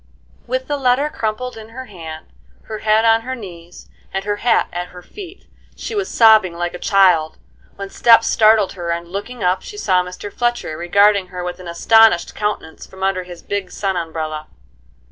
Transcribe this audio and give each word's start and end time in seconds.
With 0.47 0.67
the 0.67 0.77
letter 0.77 1.09
crumpled 1.11 1.55
in 1.57 1.69
her 1.69 1.85
hand, 1.85 2.25
her 2.63 2.79
head 2.79 3.05
on 3.05 3.21
her 3.21 3.35
knees, 3.35 3.87
and 4.11 4.23
her 4.25 4.37
hat 4.37 4.67
at 4.73 4.87
her 4.87 5.03
feet, 5.03 5.45
she 5.75 5.93
was 5.93 6.09
sobbing 6.09 6.55
like 6.55 6.73
a 6.73 6.79
child, 6.79 7.37
when 7.75 7.91
steps 7.91 8.25
startled 8.25 8.71
her, 8.73 8.89
and, 8.89 9.07
looking 9.07 9.43
up, 9.43 9.61
she 9.61 9.77
saw 9.77 10.01
Mr. 10.03 10.33
Fletcher 10.33 10.75
regarding 10.75 11.27
her 11.27 11.43
with 11.43 11.59
an 11.59 11.67
astonished 11.67 12.33
countenance 12.33 12.87
from 12.87 13.03
under 13.03 13.21
his 13.25 13.43
big 13.43 13.69
sun 13.69 13.95
umbrella. 13.95 14.47